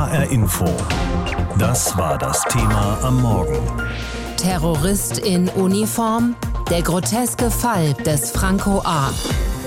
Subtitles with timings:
[0.00, 0.64] HR Info.
[1.58, 3.58] Das war das Thema am Morgen.
[4.38, 6.36] Terrorist in Uniform?
[6.70, 9.10] Der groteske Fall des Franco A.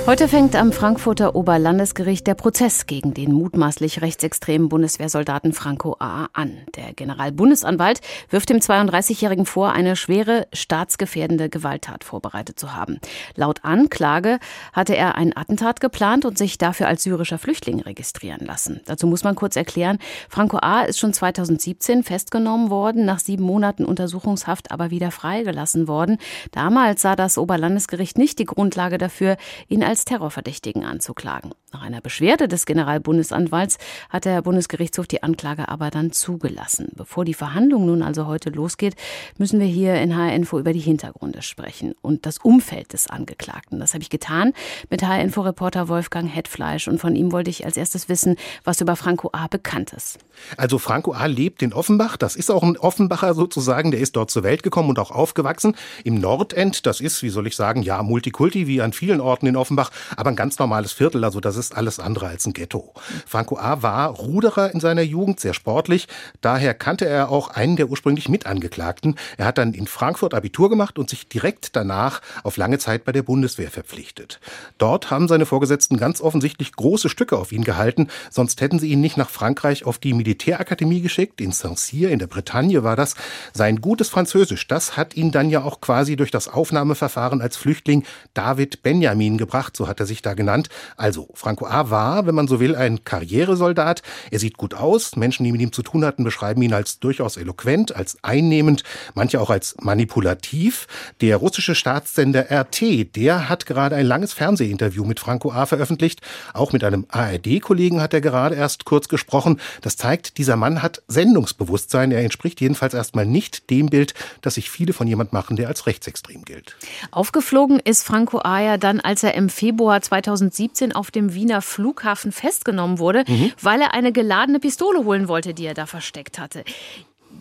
[0.06, 6.28] Heute fängt am Frankfurter Oberlandesgericht der Prozess gegen den mutmaßlich rechtsextremen Bundeswehrsoldaten Franco A.
[6.34, 6.58] an.
[6.76, 13.00] Der Generalbundesanwalt wirft dem 32-Jährigen vor, eine schwere staatsgefährdende Gewalttat vorbereitet zu haben.
[13.36, 14.40] Laut Anklage
[14.74, 18.82] hatte er ein Attentat geplant und sich dafür als syrischer Flüchtling registrieren lassen.
[18.84, 20.82] Dazu muss man kurz erklären, Franco A.
[20.82, 26.18] ist schon 2017 festgenommen worden, nach sieben Monaten Untersuchungshaft aber wieder freigelassen worden.
[26.52, 29.38] Damals sah das Oberlandesgericht nicht die Grundlage dafür,
[29.70, 31.52] ihn als als Terrorverdächtigen anzuklagen.
[31.72, 33.78] Nach einer Beschwerde des Generalbundesanwalts
[34.10, 36.88] hat der Bundesgerichtshof die Anklage aber dann zugelassen.
[36.96, 38.96] Bevor die Verhandlung nun also heute losgeht,
[39.38, 43.80] müssen wir hier in HR-Info über die Hintergründe sprechen und das Umfeld des Angeklagten.
[43.80, 44.54] Das habe ich getan
[44.90, 49.30] mit HR-Info-Reporter Wolfgang Hetfleisch und von ihm wollte ich als erstes wissen, was über Franco
[49.32, 49.46] A.
[49.46, 50.18] bekannt ist.
[50.58, 51.28] Also Franco A.
[51.28, 52.18] lebt in Offenbach.
[52.18, 53.92] Das ist auch ein Offenbacher sozusagen.
[53.92, 55.76] Der ist dort zur Welt gekommen und auch aufgewachsen.
[56.04, 59.56] Im Nordend, das ist, wie soll ich sagen, ja, Multikulti, wie an vielen Orten in
[59.56, 59.83] Offenbach,
[60.16, 61.24] aber ein ganz normales Viertel.
[61.24, 62.94] Also das ist alles andere als ein Ghetto.
[63.26, 63.82] Franco A.
[63.82, 66.08] war Ruderer in seiner Jugend, sehr sportlich.
[66.42, 69.16] Daher kannte er auch einen der ursprünglich Mitangeklagten.
[69.38, 73.12] Er hat dann in Frankfurt Abitur gemacht und sich direkt danach auf lange Zeit bei
[73.12, 74.40] der Bundeswehr verpflichtet.
[74.78, 79.02] Dort haben seine Vorgesetzten ganz offensichtlich große Stücke auf ihn gehalten, sonst hätten sie ihn
[79.02, 83.16] nicht nach Frankreich auf die Militärakademie geschickt, in Saint-Cyr in der Bretagne war das.
[83.54, 88.04] Sein gutes Französisch, das hat ihn dann ja auch quasi durch das Aufnahmeverfahren als Flüchtling
[88.34, 90.70] David Benjamin gebracht, so hat er sich da genannt.
[90.98, 91.90] Also, Franco A.
[91.90, 94.02] war, wenn man so will, ein Karrieresoldat.
[94.32, 95.16] Er sieht gut aus.
[95.16, 99.42] Menschen, die mit ihm zu tun hatten, beschreiben ihn als durchaus eloquent, als einnehmend, manche
[99.42, 100.88] auch als manipulativ.
[101.22, 105.66] Der russische Staatssender RT, der hat gerade ein langes Fernsehinterview mit Franco A.
[105.66, 106.22] veröffentlicht.
[106.54, 109.60] Auch mit einem ARD-Kollegen hat er gerade erst kurz gesprochen.
[109.82, 112.12] Das zeigt, dieser Mann hat Sendungsbewusstsein.
[112.12, 115.88] Er entspricht jedenfalls erstmal nicht dem Bild, das sich viele von jemand machen, der als
[115.88, 116.76] rechtsextrem gilt.
[117.12, 118.62] Aufgeflogen ist Franco A.
[118.62, 123.54] ja dann, als er im Februar 2017 auf dem Wiener Flughafen festgenommen wurde, mhm.
[123.62, 126.66] weil er eine geladene Pistole holen wollte, die er da versteckt hatte.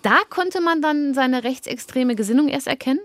[0.03, 3.01] Da konnte man dann seine rechtsextreme Gesinnung erst erkennen?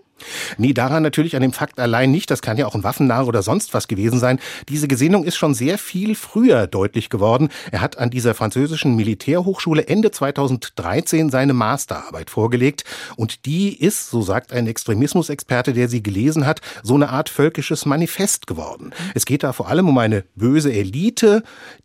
[0.58, 2.32] Nee, daran natürlich an dem Fakt allein nicht.
[2.32, 4.40] Das kann ja auch ein Waffennarr oder sonst was gewesen sein.
[4.70, 7.50] Diese Gesinnung ist schon sehr viel früher deutlich geworden.
[7.72, 12.84] Er hat an dieser französischen Militärhochschule Ende 2013 seine Masterarbeit vorgelegt.
[13.16, 17.86] Und die ist, so sagt ein Extremismusexperte, der sie gelesen hat, so eine Art völkisches
[17.86, 18.94] Manifest geworden.
[19.14, 21.44] Es geht da vor allem um eine böse Elite,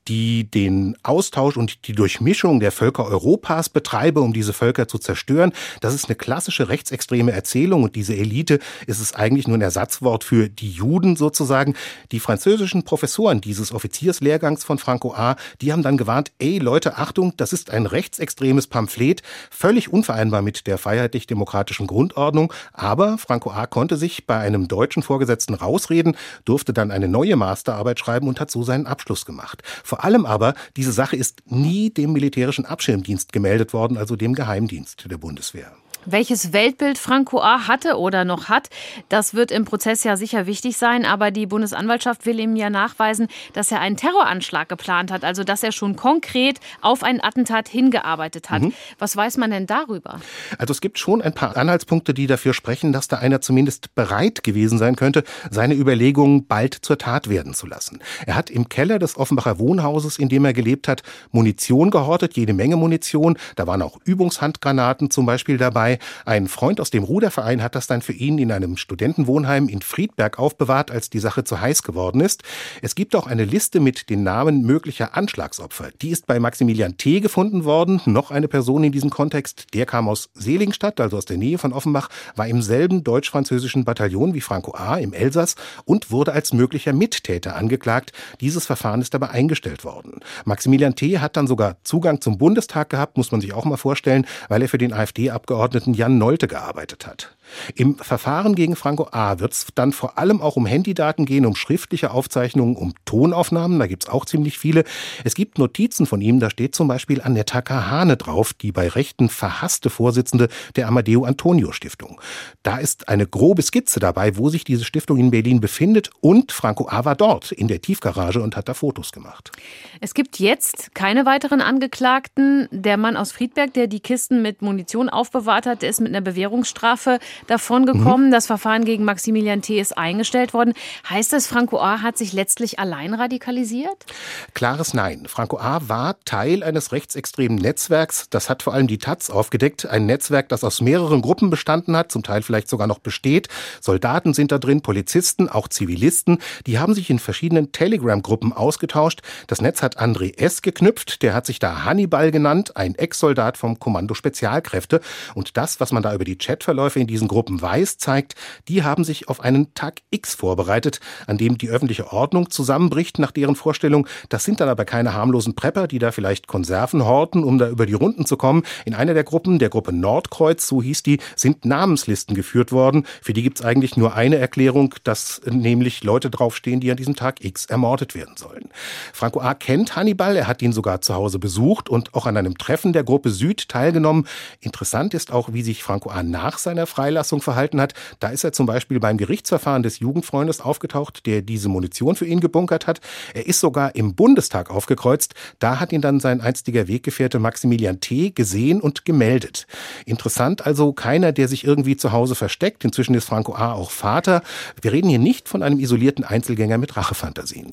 [0.09, 5.53] die den Austausch und die Durchmischung der Völker Europas betreibe, um diese Völker zu zerstören.
[5.81, 10.25] Das ist eine klassische rechtsextreme Erzählung und diese Elite ist es eigentlich nur ein Ersatzwort
[10.25, 11.75] für die Juden sozusagen.
[12.11, 17.35] Die französischen Professoren dieses Offizierslehrgangs von Franco A., die haben dann gewarnt, ey Leute, Achtung,
[17.37, 22.53] das ist ein rechtsextremes Pamphlet, völlig unvereinbar mit der freiheitlich-demokratischen Grundordnung.
[22.73, 23.67] Aber Franco A.
[23.67, 28.51] konnte sich bei einem deutschen Vorgesetzten rausreden, durfte dann eine neue Masterarbeit schreiben und hat
[28.51, 29.63] so seinen Abschluss gemacht.
[29.85, 35.11] Vor allem aber, diese Sache ist nie dem militärischen Abschirmdienst gemeldet worden, also dem Geheimdienst
[35.11, 35.73] der Bundeswehr.
[36.05, 37.69] Welches Weltbild Franco A.
[37.69, 38.69] hatte oder noch hat,
[39.09, 41.05] das wird im Prozess ja sicher wichtig sein.
[41.05, 45.25] Aber die Bundesanwaltschaft will ihm ja nachweisen, dass er einen Terroranschlag geplant hat.
[45.25, 48.63] Also, dass er schon konkret auf ein Attentat hingearbeitet hat.
[48.63, 48.73] Mhm.
[48.99, 50.21] Was weiß man denn darüber?
[50.59, 54.43] Also, es gibt schon ein paar Anhaltspunkte, die dafür sprechen, dass da einer zumindest bereit
[54.43, 58.01] gewesen sein könnte, seine Überlegungen bald zur Tat werden zu lassen.
[58.27, 62.55] Er hat im Keller des Offenbacher Wohnhauses, in dem er gelebt hat, Munition gehortet, jede
[62.55, 63.39] Menge Munition.
[63.55, 65.99] Da waren auch Übungshandgranaten zum Beispiel dabei dabei.
[66.25, 70.39] Ein Freund aus dem Ruderverein hat das dann für ihn in einem Studentenwohnheim in Friedberg
[70.39, 72.43] aufbewahrt, als die Sache zu heiß geworden ist.
[72.81, 75.91] Es gibt auch eine Liste mit den Namen möglicher Anschlagsopfer.
[76.01, 77.21] Die ist bei Maximilian T.
[77.21, 78.01] gefunden worden.
[78.07, 79.67] Noch eine Person in diesem Kontext.
[79.75, 84.35] Der kam aus Selingstadt, also aus der Nähe von Offenbach, war im selben deutsch-französischen Bataillon
[84.35, 84.97] wie Franco A.
[84.97, 88.13] im Elsass und wurde als möglicher Mittäter angeklagt.
[88.41, 90.21] Dieses Verfahren ist aber eingestellt worden.
[90.45, 91.19] Maximilian T.
[91.19, 94.69] hat dann sogar Zugang zum Bundestag gehabt, muss man sich auch mal vorstellen, weil er
[94.69, 97.35] für den AfD-Abgeordneten Abgeordneten Jan Nolte gearbeitet hat.
[97.75, 99.39] Im Verfahren gegen Franco A.
[99.39, 103.87] wird es dann vor allem auch um Handydaten gehen, um schriftliche Aufzeichnungen, um Tonaufnahmen, da
[103.87, 104.85] gibt es auch ziemlich viele.
[105.25, 109.29] Es gibt Notizen von ihm, da steht zum Beispiel Annetta Kahane drauf, die bei Rechten
[109.29, 112.21] verhasste Vorsitzende der Amadeo Antonio Stiftung.
[112.63, 116.89] Da ist eine grobe Skizze dabei, wo sich diese Stiftung in Berlin befindet und Franco
[116.89, 117.05] A.
[117.05, 119.53] war dort in der Tiefgarage und hat da Fotos gemacht.
[120.01, 122.69] Es gibt jetzt keine weiteren Angeklagten.
[122.71, 126.21] Der Mann aus Friedberg, der die Kisten mit Munition aufbewahrt hat, der ist mit einer
[126.21, 128.27] Bewährungsstrafe davon gekommen.
[128.27, 128.31] Mhm.
[128.33, 129.81] Das Verfahren gegen Maximilian T.
[129.81, 130.75] ist eingestellt worden.
[131.09, 132.03] Heißt das, Franco A.
[132.03, 134.07] hat sich letztlich allein radikalisiert?
[134.55, 135.27] Klares Nein.
[135.27, 135.81] Franco A.
[135.89, 138.27] war Teil eines rechtsextremen Netzwerks.
[138.31, 139.87] Das hat vor allem die Taz aufgedeckt.
[139.87, 143.49] Ein Netzwerk, das aus mehreren Gruppen bestanden hat, zum Teil vielleicht sogar noch besteht.
[143.81, 146.39] Soldaten sind da drin, Polizisten, auch Zivilisten.
[146.67, 149.23] Die haben sich in verschiedenen Telegram-Gruppen ausgetauscht.
[149.47, 150.63] Das Netz hat André S.
[150.63, 151.23] geknüpft.
[151.23, 155.01] Der hat sich da Hannibal genannt, ein Ex-Soldat vom Kommando Spezialkräfte.
[155.35, 158.35] Und das, was man da über die Chatverläufe in diesen Gruppen weiß, zeigt,
[158.69, 160.99] die haben sich auf einen Tag X vorbereitet,
[161.29, 164.09] an dem die öffentliche Ordnung zusammenbricht nach deren Vorstellung.
[164.29, 167.87] Das sind dann aber keine harmlosen Prepper, die da vielleicht Konserven horten, um da über
[167.87, 168.65] die Runden zu kommen.
[168.85, 173.07] In einer der Gruppen, der Gruppe Nordkreuz, so hieß die, sind Namenslisten geführt worden.
[173.23, 177.15] Für die gibt es eigentlich nur eine Erklärung, dass nämlich Leute draufstehen, die an diesem
[177.15, 178.71] Tag X ermordet werden sollen.
[179.13, 179.55] Franco A.
[179.55, 183.05] kennt Hannibal, er hat ihn sogar zu Hause besucht und auch an einem Treffen der
[183.05, 184.27] Gruppe Süd teilgenommen.
[184.61, 186.25] Interessant ist auch, wie sich Franco A.
[186.25, 187.93] nach seiner Freilassung verhalten hat.
[188.21, 192.41] Da ist er zum Beispiel beim Gerichtsverfahren des Jugendfreundes aufgetaucht, der diese Munition für ihn
[192.41, 193.01] gebunkert hat.
[193.35, 195.35] Er ist sogar im Bundestag aufgekreuzt.
[195.59, 198.31] Da hat ihn dann sein einstiger Weggefährte Maximilian T.
[198.31, 199.67] gesehen und gemeldet.
[200.07, 202.83] Interessant also keiner, der sich irgendwie zu Hause versteckt.
[202.85, 203.73] Inzwischen ist Franco A.
[203.73, 204.43] auch Vater.
[204.81, 207.69] Wir reden hier nicht von einem isolierten Einzelgänger mit Rachefantasien.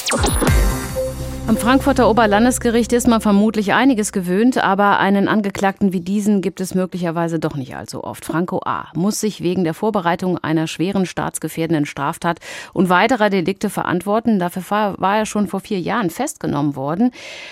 [1.50, 6.75] Am Frankfurter Oberlandesgericht ist man vermutlich einiges gewöhnt, aber einen Angeklagten wie diesen gibt es
[6.75, 8.24] möglicherweise doch nicht allzu oft.
[8.24, 8.90] Franco A.
[8.94, 12.38] muss sich wegen der Vorbereitung einer schweren staatsgefährdenden Straftat
[12.72, 14.38] und weiterer Delikte verantworten.
[14.38, 17.10] Dafür war er schon vor vier Jahren festgenommen worden.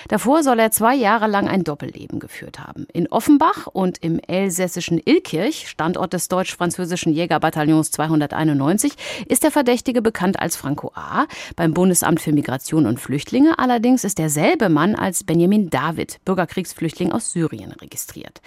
[0.09, 2.85] Davor soll er zwei Jahre lang ein Doppelleben geführt haben.
[2.93, 8.93] In Offenbach und im elsässischen Illkirch, Standort des deutsch-französischen Jägerbataillons 291,
[9.27, 11.25] ist der Verdächtige bekannt als Franco A.
[11.55, 17.13] Beim Bundesamt für Migration und Flüchtlinge allerdings allerdings ist derselbe Mann als Benjamin David, Bürgerkriegsflüchtling
[17.13, 18.41] aus Syrien, registriert.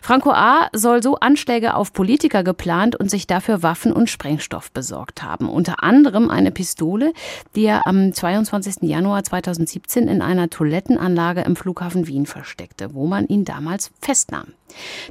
[0.00, 0.68] Franco A.
[0.72, 5.48] soll so Anschläge auf Politiker geplant und sich dafür Waffen und Sprengstoff besorgt haben.
[5.48, 7.12] Unter anderem eine Pistole,
[7.56, 8.82] die er am 22.
[8.82, 14.52] Januar 2017 in einer Toilettenanlage im Flughafen Wien versteckte, wo man ihn damals festnahm.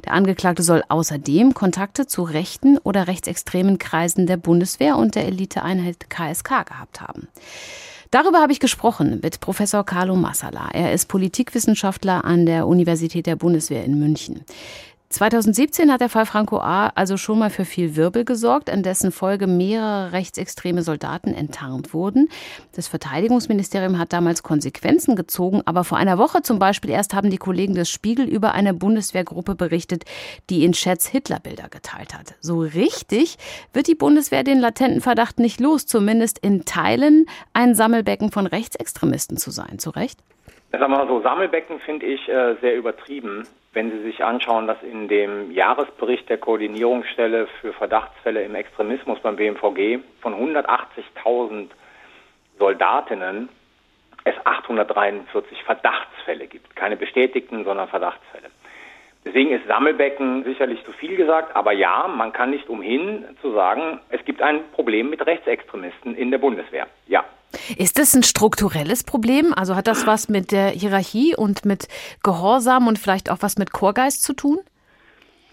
[0.06, 6.08] Der Angeklagte soll außerdem Kontakte zu rechten oder rechtsextremen Kreisen der Bundeswehr und der Eliteeinheit
[6.08, 7.28] KSK gehabt haben.
[8.10, 10.68] Darüber habe ich gesprochen mit Professor Carlo Massala.
[10.72, 14.44] Er ist Politikwissenschaftler an der Universität der Bundeswehr in München.
[15.08, 16.88] 2017 hat der Fall Franco A.
[16.94, 22.28] also schon mal für viel Wirbel gesorgt, an dessen Folge mehrere rechtsextreme Soldaten enttarnt wurden.
[22.74, 27.36] Das Verteidigungsministerium hat damals Konsequenzen gezogen, aber vor einer Woche zum Beispiel erst haben die
[27.36, 30.04] Kollegen des Spiegel über eine Bundeswehrgruppe berichtet,
[30.50, 32.34] die in Chats Hitlerbilder geteilt hat.
[32.40, 33.36] So richtig
[33.72, 39.36] wird die Bundeswehr den latenten Verdacht nicht los, zumindest in Teilen ein Sammelbecken von Rechtsextremisten
[39.36, 39.78] zu sein.
[39.78, 40.18] Zu Recht?
[40.72, 43.44] Sagen wir mal so, Sammelbecken finde ich äh, sehr übertrieben
[43.76, 49.36] wenn Sie sich anschauen, dass in dem Jahresbericht der Koordinierungsstelle für Verdachtsfälle im Extremismus beim
[49.36, 51.68] BMVG von 180.000
[52.58, 53.50] Soldatinnen
[54.24, 56.74] es 843 Verdachtsfälle gibt.
[56.74, 58.48] Keine bestätigten, sondern Verdachtsfälle.
[59.26, 64.00] Deswegen ist Sammelbecken sicherlich zu viel gesagt, aber ja, man kann nicht umhin zu sagen,
[64.08, 66.86] es gibt ein Problem mit Rechtsextremisten in der Bundeswehr.
[67.08, 67.26] Ja.
[67.76, 69.52] Ist das ein strukturelles Problem?
[69.54, 71.88] Also hat das was mit der Hierarchie und mit
[72.22, 74.58] Gehorsam und vielleicht auch was mit Chorgeist zu tun?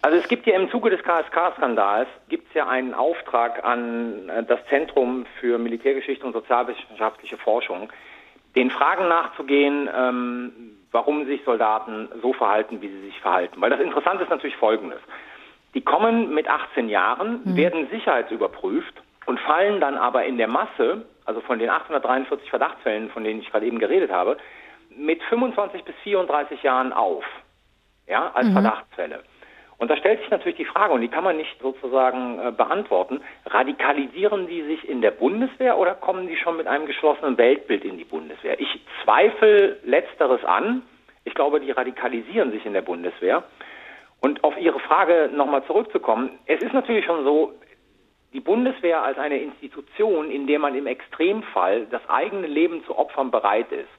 [0.04, 4.44] Also es gibt ja im Zuge des KSK-Skandals gibt es ja einen Auftrag an äh,
[4.44, 7.90] das Zentrum für Militärgeschichte und sozialwissenschaftliche Forschung,
[8.54, 10.52] den Fragen nachzugehen, ähm,
[10.92, 13.62] warum sich Soldaten so verhalten, wie sie sich verhalten.
[13.62, 15.00] Weil das Interessante ist natürlich Folgendes.
[15.74, 17.56] Die kommen mit 18 Jahren, mhm.
[17.56, 18.94] werden sicherheitsüberprüft
[19.26, 23.52] und fallen dann aber in der Masse, also von den 843 Verdachtsfällen, von denen ich
[23.52, 24.38] gerade eben geredet habe,
[24.90, 27.24] mit 25 bis 34 Jahren auf,
[28.08, 28.54] ja, als mhm.
[28.54, 29.24] Verdachtsfälle.
[29.78, 33.22] Und da stellt sich natürlich die Frage, und die kann man nicht sozusagen äh, beantworten,
[33.46, 37.98] radikalisieren die sich in der Bundeswehr oder kommen die schon mit einem geschlossenen Weltbild in
[37.98, 38.60] die Bundeswehr?
[38.60, 40.84] Ich zweifle letzteres an.
[41.26, 43.44] Ich glaube, die radikalisieren sich in der Bundeswehr.
[44.22, 47.52] Und auf Ihre Frage nochmal zurückzukommen, es ist natürlich schon so,
[48.34, 53.32] die Bundeswehr als eine Institution, in der man im Extremfall das eigene Leben zu opfern
[53.32, 53.90] bereit ist,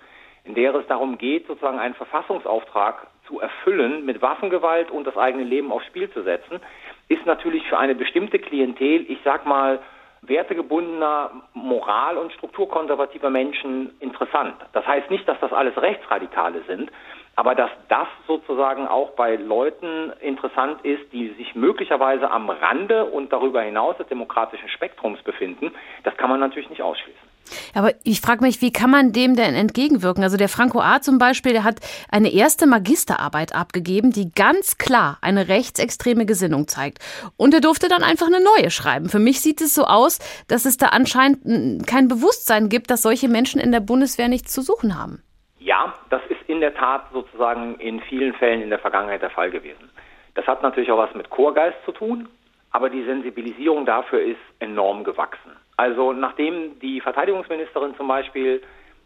[0.44, 5.44] in der es darum geht, sozusagen einen Verfassungsauftrag zu erfüllen, mit Waffengewalt und das eigene
[5.44, 6.60] Leben aufs Spiel zu setzen,
[7.08, 9.80] ist natürlich für eine bestimmte Klientel, ich sag mal,
[10.22, 14.56] wertegebundener, moral- und strukturkonservativer Menschen interessant.
[14.72, 16.90] Das heißt nicht, dass das alles Rechtsradikale sind,
[17.36, 23.32] aber dass das sozusagen auch bei Leuten interessant ist, die sich möglicherweise am Rande und
[23.32, 25.72] darüber hinaus des demokratischen Spektrums befinden,
[26.04, 27.34] das kann man natürlich nicht ausschließen.
[27.74, 30.22] Aber ich frage mich, wie kann man dem denn entgegenwirken?
[30.22, 31.00] Also der Franco A.
[31.00, 37.00] zum Beispiel, der hat eine erste Magisterarbeit abgegeben, die ganz klar eine rechtsextreme Gesinnung zeigt.
[37.36, 39.08] Und er durfte dann einfach eine neue schreiben.
[39.08, 43.28] Für mich sieht es so aus, dass es da anscheinend kein Bewusstsein gibt, dass solche
[43.28, 45.23] Menschen in der Bundeswehr nichts zu suchen haben.
[45.64, 49.50] Ja, das ist in der Tat sozusagen in vielen Fällen in der Vergangenheit der Fall
[49.50, 49.90] gewesen.
[50.34, 52.28] Das hat natürlich auch was mit Chorgeist zu tun,
[52.70, 55.52] aber die Sensibilisierung dafür ist enorm gewachsen.
[55.78, 58.62] Also nachdem die Verteidigungsministerin zum Beispiel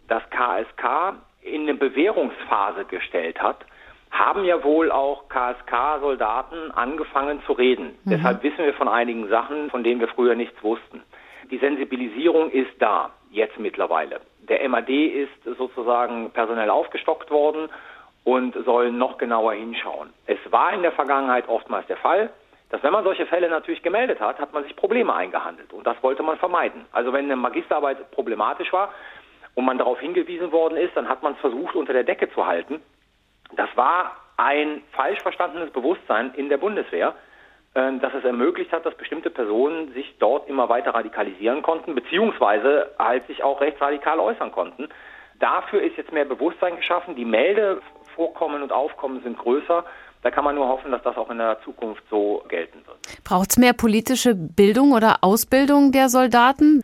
[0.08, 3.64] das KSK in eine Bewährungsphase gestellt hat,
[4.10, 7.96] haben ja wohl auch KSK-Soldaten angefangen zu reden.
[8.02, 8.10] Mhm.
[8.10, 11.04] Deshalb wissen wir von einigen Sachen, von denen wir früher nichts wussten.
[11.52, 14.20] Die Sensibilisierung ist da, jetzt mittlerweile.
[14.48, 17.68] Der MAD ist sozusagen personell aufgestockt worden
[18.24, 20.12] und soll noch genauer hinschauen.
[20.26, 22.30] Es war in der Vergangenheit oftmals der Fall,
[22.70, 25.72] dass wenn man solche Fälle natürlich gemeldet hat, hat man sich Probleme eingehandelt.
[25.72, 26.84] Und das wollte man vermeiden.
[26.92, 28.92] Also wenn eine Magisterarbeit problematisch war
[29.54, 32.46] und man darauf hingewiesen worden ist, dann hat man es versucht, unter der Decke zu
[32.46, 32.82] halten.
[33.56, 37.14] Das war ein falsch verstandenes Bewusstsein in der Bundeswehr,
[37.74, 43.26] dass es ermöglicht hat, dass bestimmte Personen sich dort immer weiter radikalisieren konnten, beziehungsweise halt
[43.28, 44.88] sich auch rechtsradikal äußern konnten.
[45.38, 47.14] Dafür ist jetzt mehr Bewusstsein geschaffen.
[47.14, 49.84] Die Meldevorkommen und Aufkommen sind größer.
[50.22, 52.98] Da kann man nur hoffen, dass das auch in der Zukunft so gelten wird.
[53.22, 56.82] Braucht es mehr politische Bildung oder Ausbildung der Soldaten?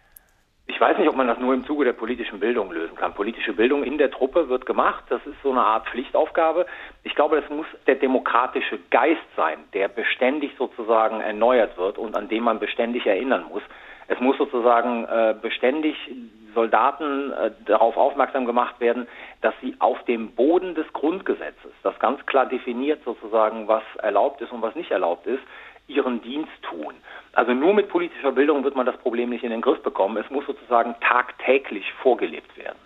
[0.66, 3.12] Ich weiß nicht, ob man das nur im Zuge der politischen Bildung lösen kann.
[3.12, 5.04] Politische Bildung in der Truppe wird gemacht.
[5.10, 6.64] Das ist so eine Art Pflichtaufgabe.
[7.02, 12.28] Ich glaube, das muss der demokratische Geist sein, der beständig sozusagen erneuert wird und an
[12.28, 13.62] dem man beständig erinnern muss.
[14.08, 15.96] Es muss sozusagen äh, beständig
[16.54, 19.06] Soldaten äh, darauf aufmerksam gemacht werden,
[19.42, 24.52] dass sie auf dem Boden des Grundgesetzes, das ganz klar definiert sozusagen, was erlaubt ist
[24.52, 25.42] und was nicht erlaubt ist,
[25.86, 26.94] ihren Dienst tun.
[27.32, 30.16] Also nur mit politischer Bildung wird man das Problem nicht in den Griff bekommen.
[30.16, 32.78] Es muss sozusagen tagtäglich vorgelebt werden.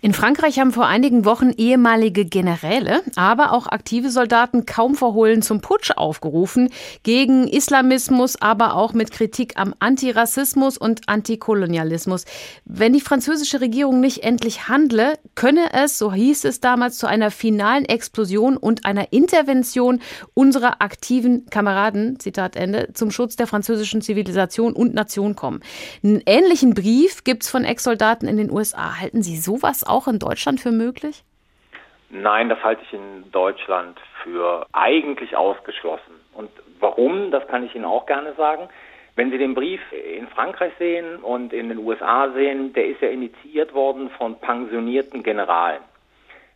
[0.00, 5.60] In Frankreich haben vor einigen Wochen ehemalige Generäle, aber auch aktive Soldaten kaum verhohlen zum
[5.60, 6.70] Putsch aufgerufen,
[7.02, 12.24] gegen Islamismus, aber auch mit Kritik am Antirassismus und Antikolonialismus.
[12.64, 17.32] Wenn die französische Regierung nicht endlich handle, könne es, so hieß es damals, zu einer
[17.32, 20.00] finalen Explosion und einer Intervention
[20.34, 25.60] unserer aktiven Kameraden, Zitat Ende, zum Schutz der französischen Zivilisation und Nation kommen.
[26.04, 29.00] Einen ähnlichen Brief gibt es von Ex-Soldaten in den USA.
[29.00, 31.24] Halten Sie so sowas auch in Deutschland für möglich?
[32.10, 36.14] Nein, das halte ich in Deutschland für eigentlich ausgeschlossen.
[36.34, 38.68] Und warum, das kann ich Ihnen auch gerne sagen.
[39.16, 43.08] Wenn Sie den Brief in Frankreich sehen und in den USA sehen, der ist ja
[43.08, 45.82] initiiert worden von pensionierten Generalen.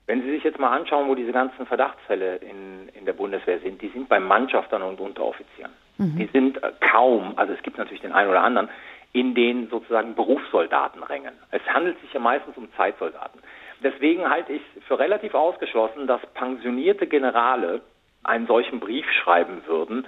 [0.07, 3.81] Wenn Sie sich jetzt mal anschauen, wo diese ganzen Verdachtsfälle in, in der Bundeswehr sind,
[3.81, 5.73] die sind bei Mannschaftern und Unteroffizieren.
[5.99, 6.17] Mhm.
[6.17, 8.69] Die sind kaum, also es gibt natürlich den einen oder anderen,
[9.13, 11.33] in den sozusagen Berufssoldatenrängen.
[11.51, 13.41] Es handelt sich ja meistens um Zeitsoldaten.
[13.83, 17.81] Deswegen halte ich für relativ ausgeschlossen, dass pensionierte Generale
[18.23, 20.07] einen solchen Brief schreiben würden.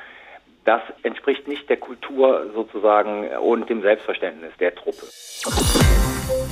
[0.65, 5.07] Das entspricht nicht der Kultur sozusagen und dem Selbstverständnis der Truppe.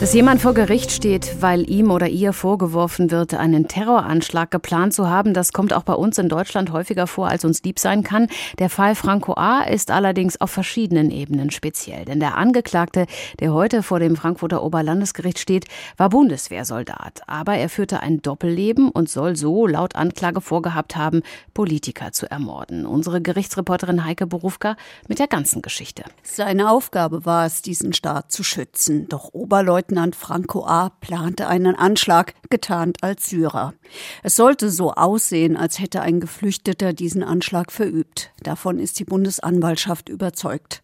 [0.01, 5.11] Dass jemand vor Gericht steht, weil ihm oder ihr vorgeworfen wird, einen Terroranschlag geplant zu
[5.11, 8.29] haben, das kommt auch bei uns in Deutschland häufiger vor, als uns lieb sein kann.
[8.59, 9.61] Der Fall Franco A.
[9.61, 12.07] ist allerdings auf verschiedenen Ebenen speziell.
[12.07, 13.05] Denn der Angeklagte,
[13.41, 15.67] der heute vor dem Frankfurter Oberlandesgericht steht,
[15.99, 17.21] war Bundeswehrsoldat.
[17.27, 21.21] Aber er führte ein Doppelleben und soll so laut Anklage vorgehabt haben,
[21.53, 22.87] Politiker zu ermorden.
[22.87, 24.77] Unsere Gerichtsreporterin Heike Berufka
[25.09, 26.05] mit der ganzen Geschichte.
[26.23, 29.07] Seine Aufgabe war es, diesen Staat zu schützen.
[29.11, 30.89] Doch Oberleutnant Franco A.
[30.89, 33.75] plante einen Anschlag, getarnt als Syrer.
[34.23, 38.33] Es sollte so aussehen, als hätte ein Geflüchteter diesen Anschlag verübt.
[38.43, 40.83] Davon ist die Bundesanwaltschaft überzeugt.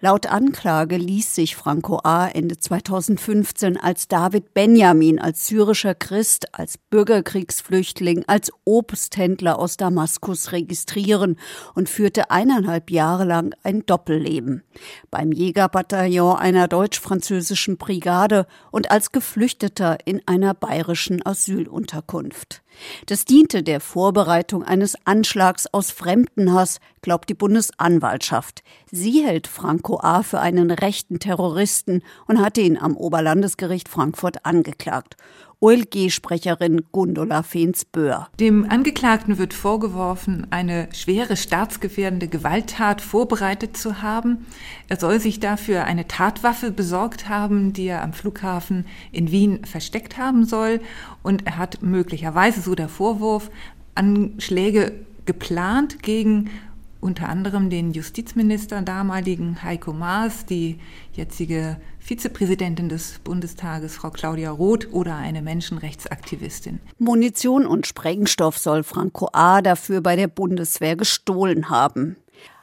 [0.00, 2.26] Laut Anklage ließ sich Franco A.
[2.28, 11.36] Ende 2015 als David Benjamin, als syrischer Christ, als Bürgerkriegsflüchtling, als Obsthändler aus Damaskus registrieren
[11.74, 14.62] und führte eineinhalb Jahre lang ein Doppelleben.
[15.10, 22.63] Beim Jägerbataillon einer deutsch-französischen Brigade und als Geflüchteter in einer bayerischen Asylunterkunft.
[23.06, 28.62] Das diente der Vorbereitung eines Anschlags aus Fremdenhass, glaubt die Bundesanwaltschaft.
[28.90, 30.22] Sie hält Franco A.
[30.22, 35.16] für einen rechten Terroristen und hatte ihn am Oberlandesgericht Frankfurt angeklagt.
[35.64, 38.28] OLG-Sprecherin Gundula Fehns-Böhr.
[38.38, 44.44] Dem Angeklagten wird vorgeworfen, eine schwere staatsgefährdende Gewalttat vorbereitet zu haben.
[44.88, 50.18] Er soll sich dafür eine Tatwaffe besorgt haben, die er am Flughafen in Wien versteckt
[50.18, 50.82] haben soll.
[51.22, 53.50] Und er hat möglicherweise, so der Vorwurf,
[53.94, 54.92] Anschläge
[55.24, 56.50] geplant gegen
[57.04, 60.78] unter anderem den Justizminister damaligen Heiko Maas, die
[61.12, 66.80] jetzige Vizepräsidentin des Bundestages, Frau Claudia Roth, oder eine Menschenrechtsaktivistin.
[66.98, 69.60] Munition und Sprengstoff soll Franco A.
[69.60, 72.16] dafür bei der Bundeswehr gestohlen haben.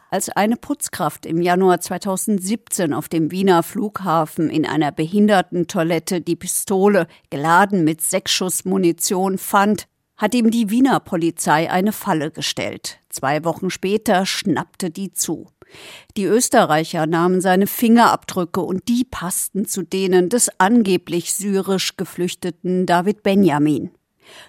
[0.09, 7.07] Als eine Putzkraft im Januar 2017 auf dem Wiener Flughafen in einer Behindertentoilette die Pistole,
[7.29, 9.87] geladen mit Sechsschussmunition, fand,
[10.21, 12.99] hat ihm die Wiener Polizei eine Falle gestellt.
[13.09, 15.47] Zwei Wochen später schnappte die zu.
[16.15, 23.23] Die Österreicher nahmen seine Fingerabdrücke und die passten zu denen des angeblich syrisch geflüchteten David
[23.23, 23.89] Benjamin.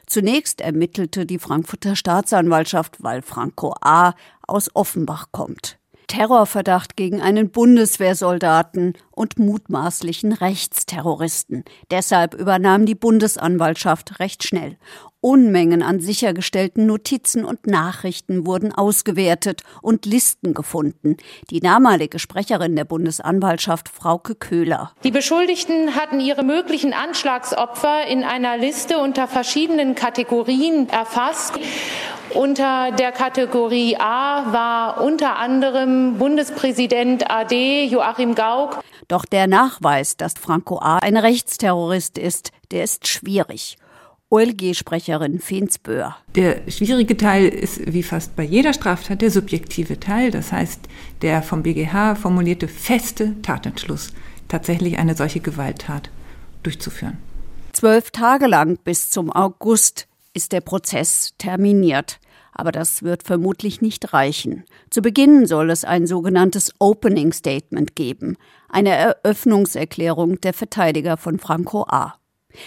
[0.07, 4.13] Zunächst ermittelte die Frankfurter Staatsanwaltschaft, weil Franco A.
[4.47, 5.79] aus Offenbach kommt.
[6.07, 11.65] Terrorverdacht gegen einen Bundeswehrsoldaten und mutmaßlichen Rechtsterroristen.
[11.93, 14.77] Deshalb übernahm die Bundesanwaltschaft recht schnell.
[15.21, 21.19] Unmengen an sichergestellten Notizen und Nachrichten wurden ausgewertet und Listen gefunden.
[21.51, 24.91] Die damalige Sprecherin der Bundesanwaltschaft, Frauke Köhler.
[25.05, 31.55] Die Beschuldigten hatten ihre möglichen Anschlagsopfer in einer Liste unter verschiedenen Kategorien erfasst.
[32.35, 38.83] Unter der Kategorie A war unter anderem Bundespräsident AD Joachim Gauck.
[39.13, 40.97] Doch der Nachweis, dass Franco A.
[40.97, 43.77] ein Rechtsterrorist ist, der ist schwierig.
[44.31, 46.17] OLG-Sprecherin Fensböhr.
[46.35, 50.81] Der schwierige Teil ist wie fast bei jeder Straftat der subjektive Teil, das heißt
[51.21, 54.15] der vom BGH formulierte feste Tatentschluss,
[54.49, 56.09] tatsächlich eine solche Gewalttat
[56.63, 57.19] durchzuführen.
[57.75, 62.19] Zwölf Tage lang bis zum August ist der Prozess terminiert.
[62.53, 64.65] Aber das wird vermutlich nicht reichen.
[64.91, 68.37] Zu Beginn soll es ein sogenanntes Opening Statement geben,
[68.69, 72.15] eine Eröffnungserklärung der Verteidiger von Franco A.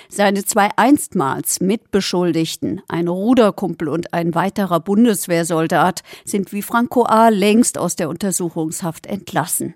[0.10, 7.30] Seine zwei einstmals Mitbeschuldigten, ein Ruderkumpel und ein weiterer Bundeswehrsoldat, sind wie Franco A.
[7.30, 9.76] längst aus der Untersuchungshaft entlassen.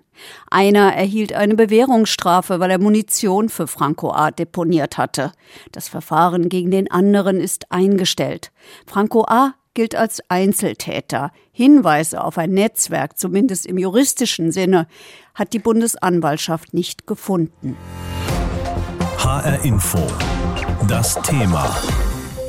[0.50, 4.30] Einer erhielt eine Bewährungsstrafe, weil er Munition für Franco A.
[4.30, 5.32] deponiert hatte.
[5.72, 8.52] Das Verfahren gegen den anderen ist eingestellt.
[8.86, 9.54] Franco A.
[9.74, 11.32] gilt als Einzeltäter.
[11.52, 14.86] Hinweise auf ein Netzwerk, zumindest im juristischen Sinne,
[15.34, 17.76] hat die Bundesanwaltschaft nicht gefunden.
[19.18, 20.06] HR Info.
[20.88, 21.76] Das Thema.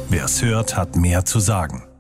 [0.10, 1.91] Wer es hört, hat mehr zu sagen.